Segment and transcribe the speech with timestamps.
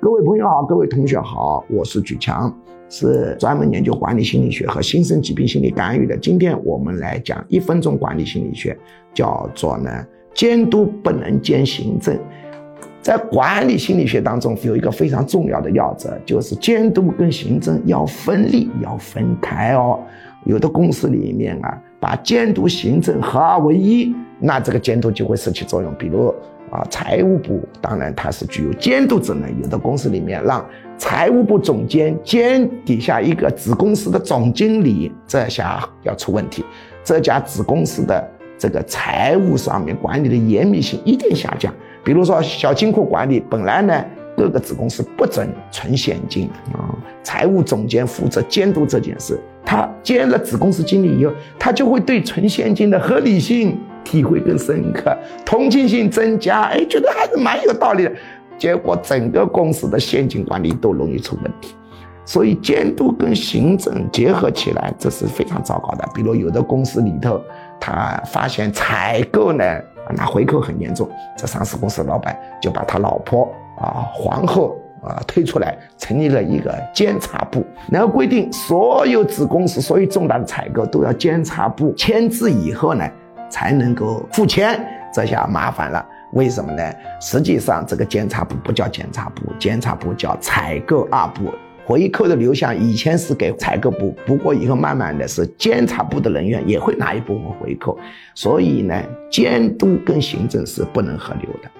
[0.00, 2.54] 各位朋友好，各位同学好，我是举强，
[2.88, 6.16] 是专门研究管理心理学和新生疾病心理干预的。
[6.18, 8.78] 今天我们来讲一分钟管理心理学，
[9.12, 9.90] 叫做呢
[10.32, 12.16] 监督不能兼行政。
[13.02, 19.98] 在管理心理学当中，有一个非常重要的要则，就是监督跟行政要分立，要分开哦。
[20.44, 25.94] 有的公司里面啊，把监督、行政合二为一，那这个监督就会失去作用。
[25.94, 26.34] 比如
[26.70, 30.64] 啊，财务部当然它是具有监督职能，有的公司里面让
[30.96, 36.64] 财务部总监兼底下一个子公司的总经理，这下要出问题，
[37.02, 38.28] 这家子公司的
[38.58, 41.72] 这个财务上面管理的严密性一定下降。
[42.04, 44.04] 比如说小金库管理，本来呢。
[44.38, 46.94] 各个子公司不准存现金啊！
[47.24, 49.36] 财务总监负责监督这件事。
[49.70, 56.62] 他兼了子公司经理以后，他就会对存现金的合理性体会更深刻，同情心增加。
[56.62, 58.12] 哎，觉得还是蛮有道理的。
[58.56, 61.74] 结果整个公司的现金管理都容易出问题。
[62.24, 66.08] 所以监督跟行政结合起来，这是非常糟糕的。
[66.14, 67.38] 比如有的公司里头，
[67.78, 69.64] 他发现采购呢
[70.16, 73.52] 拿回扣很严重，这上市公司老板就把他老婆。
[73.76, 83.08] 啊，皇后啊，推出来成立了一个监察部，然后规定所有子公司、所有重大的采购都要监察部签字以后呢，
[83.48, 84.80] 才能够付钱。
[85.12, 86.82] 这下麻烦了，为什么呢？
[87.20, 91.50] 实际上这个监察部不叫监察部，监察部叫采购二部。
[91.86, 97.98] 回扣的流向以前是给采购部，不过以后慢慢的是监察部的人员也会拿一部分回扣。
[98.34, 98.94] 所以呢，
[99.30, 101.70] 监督跟行政是不能合流的。